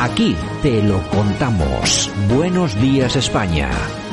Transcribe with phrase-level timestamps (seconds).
[0.00, 2.08] Aquí te lo contamos.
[2.28, 3.68] Buenos días España.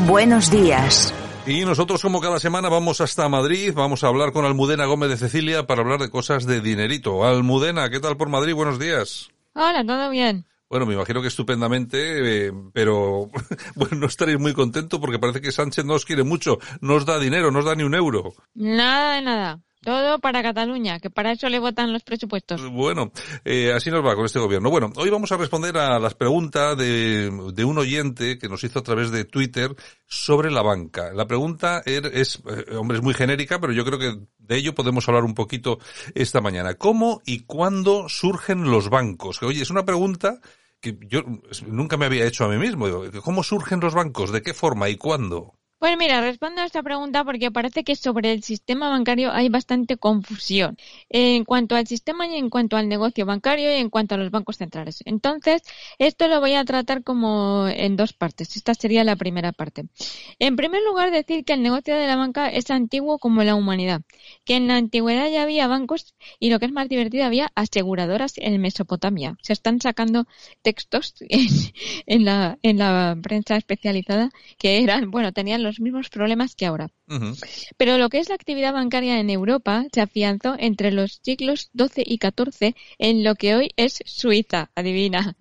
[0.08, 1.14] Buenos días.
[1.46, 5.18] Y nosotros, como cada semana, vamos hasta Madrid, vamos a hablar con Almudena Gómez de
[5.18, 7.24] Cecilia para hablar de cosas de dinerito.
[7.24, 8.56] Almudena, ¿qué tal por Madrid?
[8.56, 9.30] Buenos días.
[9.54, 10.48] Hola, todo bien.
[10.72, 13.30] Bueno, me imagino que estupendamente, eh, pero
[13.76, 17.06] bueno, no estaréis muy contento porque parece que Sánchez no os quiere mucho, no os
[17.06, 18.34] da dinero, no os da ni un euro.
[18.56, 19.60] Nada de nada.
[19.86, 22.68] Todo para Cataluña, que para eso le votan los presupuestos.
[22.72, 23.12] Bueno,
[23.44, 24.72] eh, así nos va con este gobierno.
[24.72, 28.82] Bueno, hoy vamos a responder a las preguntas de, un oyente que nos hizo a
[28.82, 29.76] través de Twitter
[30.08, 31.14] sobre la banca.
[31.14, 34.74] La pregunta er, es, eh, hombre, es muy genérica, pero yo creo que de ello
[34.74, 35.78] podemos hablar un poquito
[36.16, 36.74] esta mañana.
[36.74, 39.44] ¿Cómo y cuándo surgen los bancos?
[39.44, 40.40] Oye, es una pregunta
[40.82, 41.22] que yo
[41.68, 42.88] nunca me había hecho a mí mismo.
[43.24, 44.32] ¿Cómo surgen los bancos?
[44.32, 45.54] ¿De qué forma y cuándo?
[45.86, 49.98] Pues mira, respondo a esta pregunta porque parece que sobre el sistema bancario hay bastante
[49.98, 50.78] confusión
[51.10, 54.32] en cuanto al sistema y en cuanto al negocio bancario y en cuanto a los
[54.32, 55.04] bancos centrales.
[55.06, 55.62] Entonces,
[56.00, 58.56] esto lo voy a tratar como en dos partes.
[58.56, 59.86] Esta sería la primera parte.
[60.40, 64.02] En primer lugar, decir que el negocio de la banca es antiguo como la humanidad,
[64.44, 68.34] que en la antigüedad ya había bancos y lo que es más divertido, había aseguradoras
[68.38, 69.38] en Mesopotamia.
[69.44, 70.26] Se están sacando
[70.64, 71.48] textos en,
[72.08, 76.90] en la, en la prensa especializada que eran, bueno, tenían los mismos problemas que ahora.
[77.78, 82.04] Pero lo que es la actividad bancaria en Europa se afianzó entre los siglos XII
[82.06, 85.36] y XIV en lo que hoy es Suiza, adivina.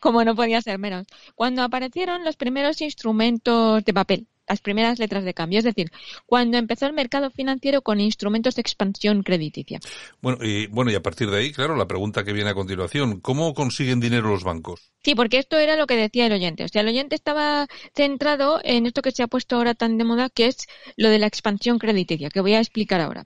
[0.00, 1.06] Como no podía ser menos.
[1.34, 5.90] Cuando aparecieron los primeros instrumentos de papel, las primeras letras de cambio, es decir,
[6.26, 9.80] cuando empezó el mercado financiero con instrumentos de expansión crediticia.
[10.20, 13.20] Bueno, y bueno, y a partir de ahí, claro, la pregunta que viene a continuación,
[13.20, 14.92] ¿cómo consiguen dinero los bancos?
[15.02, 16.64] Sí, porque esto era lo que decía el oyente.
[16.64, 20.04] O sea, el oyente estaba centrado en esto que se ha puesto ahora tan de
[20.04, 23.24] moda, que es lo de la expansión crediticia, que voy a explicar ahora.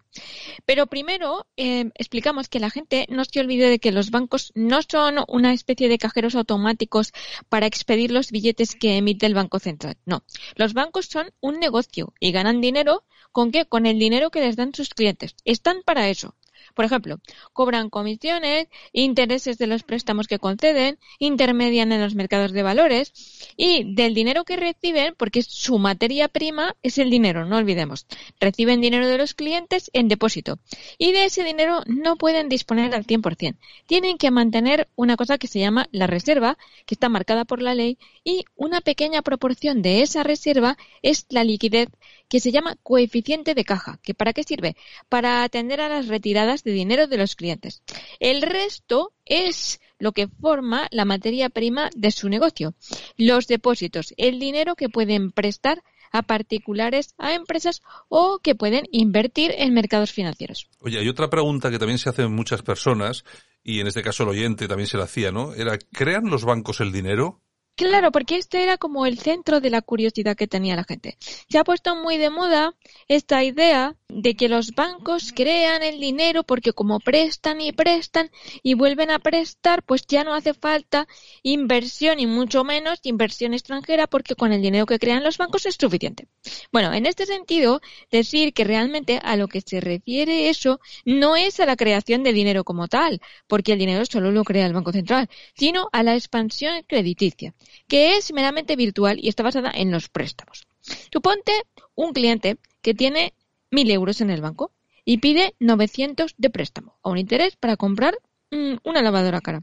[0.65, 4.81] Pero primero eh, explicamos que la gente no se olvide de que los bancos no
[4.89, 7.13] son una especie de cajeros automáticos
[7.49, 9.97] para expedir los billetes que emite el Banco Central.
[10.07, 10.23] No,
[10.55, 13.65] los bancos son un negocio y ganan dinero con qué?
[13.65, 15.35] Con el dinero que les dan sus clientes.
[15.47, 16.35] Están para eso.
[16.77, 17.21] Por ejemplo,
[17.55, 23.15] cobran comisiones, intereses de los préstamos que conceden, intermedian en los mercados de valores
[23.57, 28.07] y del dinero que reciben, porque su materia prima es el dinero, no olvidemos.
[28.39, 30.59] Reciben dinero de los clientes en depósito
[30.99, 33.57] y de ese dinero no pueden disponer al 100%.
[33.87, 37.75] Tienen que mantener una cosa que se llama la reserva, que está marcada por la
[37.75, 41.89] ley y una pequeña proporción de esa reserva es la liquidez
[42.29, 43.99] que se llama coeficiente de caja.
[44.03, 44.77] ¿Que ¿Para qué sirve?
[45.09, 47.83] Para atender a las retiradas de dinero de los clientes.
[48.19, 52.75] El resto es lo que forma la materia prima de su negocio.
[53.17, 59.53] Los depósitos, el dinero que pueden prestar a particulares, a empresas o que pueden invertir
[59.57, 60.69] en mercados financieros.
[60.81, 63.25] Oye, hay otra pregunta que también se hacen muchas personas
[63.63, 65.55] y en este caso el oyente también se la hacía, ¿no?
[65.55, 67.43] Era, ¿crean los bancos el dinero?
[67.77, 71.19] Claro, porque este era como el centro de la curiosidad que tenía la gente.
[71.51, 72.75] Se ha puesto muy de moda
[73.07, 78.31] esta idea de que los bancos crean el dinero porque como prestan y prestan
[78.63, 81.07] y vuelven a prestar, pues ya no hace falta
[81.43, 85.77] inversión y mucho menos inversión extranjera porque con el dinero que crean los bancos es
[85.79, 86.29] suficiente.
[86.73, 91.61] Bueno, en este sentido, decir que realmente a lo que se refiere eso no es
[91.61, 94.93] a la creación de dinero como tal, porque el dinero solo lo crea el Banco
[94.93, 97.55] Central, sino a la expansión crediticia
[97.89, 100.67] que es meramente virtual y está basada en los préstamos.
[101.13, 101.53] Suponte
[101.95, 103.35] un cliente que tiene
[103.71, 104.73] mil euros en el banco
[105.05, 108.17] y pide 900 de préstamo a un interés para comprar
[108.51, 109.63] mm, una lavadora cara.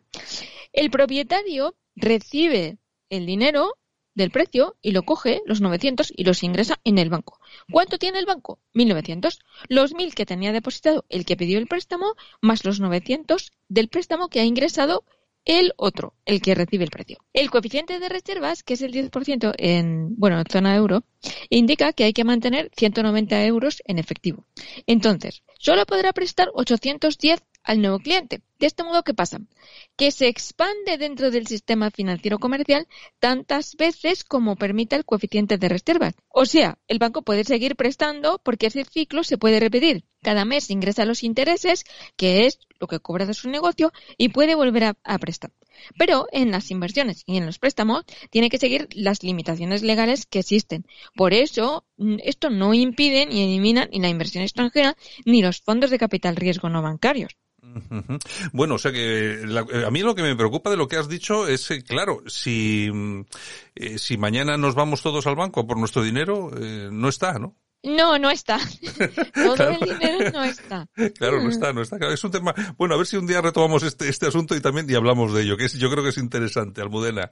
[0.72, 2.78] El propietario recibe
[3.10, 3.78] el dinero
[4.16, 7.39] del precio y lo coge, los 900, y los ingresa en el banco.
[7.72, 8.60] ¿Cuánto tiene el banco?
[8.74, 9.39] 1.900.
[9.69, 14.30] Los 1.000 que tenía depositado el que pidió el préstamo, más los 900 del préstamo
[14.30, 15.04] que ha ingresado
[15.45, 17.18] el otro, el que recibe el precio.
[17.34, 21.04] El coeficiente de reservas, que es el 10% en, bueno, zona euro,
[21.50, 24.45] indica que hay que mantener 190 euros en efectivo.
[24.88, 28.42] Entonces, solo podrá prestar 810 al nuevo cliente.
[28.60, 29.40] De este modo, ¿qué pasa?
[29.95, 32.88] Que se expande dentro del sistema financiero comercial
[33.19, 36.13] tantas veces como permita el coeficiente de reservas.
[36.30, 40.06] O sea, el banco puede seguir prestando porque ese ciclo se puede repetir.
[40.24, 41.84] Cada mes ingresa los intereses,
[42.18, 45.52] que es lo que cobra de su negocio, y puede volver a, prestar.
[45.98, 50.40] Pero en las inversiones y en los préstamos tiene que seguir las limitaciones legales que
[50.40, 50.86] existen.
[51.16, 55.90] Por eso, mm, esto no impide ni elimina ni la inversión extranjera ni los fondos
[55.90, 57.38] de capital riesgo no bancarios.
[58.52, 61.10] Bueno, o sea que la- a mí lo que me preocupa de lo que has
[61.10, 63.22] dicho es, eh, claro, si, mm,
[63.76, 67.56] eh, si mañana nos vamos todos al banco por nuestro dinero, eh, no está, ¿no?
[67.83, 68.57] No, no está.
[69.35, 69.77] Todo Claro.
[69.81, 70.88] el dinero no está.
[71.18, 71.97] Claro, no está, no está.
[71.97, 72.53] Claro, es un tema.
[72.77, 75.44] Bueno, a ver si un día retomamos este, este asunto y también y hablamos de
[75.44, 77.31] ello, que es, yo creo que es interesante, Almudena.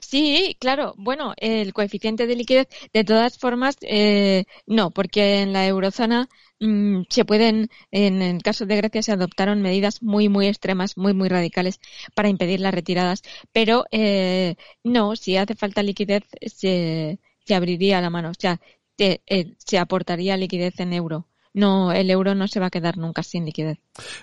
[0.00, 0.94] Sí, claro.
[0.96, 6.28] Bueno, el coeficiente de liquidez, de todas formas, eh, no, porque en la eurozona
[6.60, 11.12] mm, se pueden, en el caso de Grecia, se adoptaron medidas muy, muy extremas, muy,
[11.14, 11.80] muy radicales
[12.14, 13.22] para impedir las retiradas.
[13.52, 18.30] Pero eh, no, si hace falta liquidez, se, se abriría la mano.
[18.30, 18.60] O sea,
[18.96, 21.26] te- eh, se aportaría liquidez en euro.
[21.52, 23.78] No, el euro no se va a quedar nunca sin liquidez.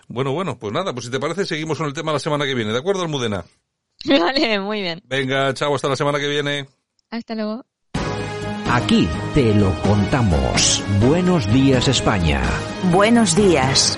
[0.07, 2.53] Bueno, bueno, pues nada, pues si te parece, seguimos con el tema la semana que
[2.55, 2.71] viene.
[2.73, 3.45] ¿De acuerdo, Almudena?
[4.05, 5.01] Vale, muy bien.
[5.05, 6.67] Venga, chao, hasta la semana que viene.
[7.09, 7.65] Hasta luego.
[8.69, 10.83] Aquí te lo contamos.
[11.01, 12.41] Buenos días España.
[12.91, 13.97] Buenos días.